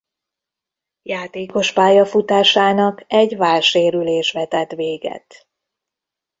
[1.01, 5.47] Játékos-pályafutásának egy vállsérülés vetett véget.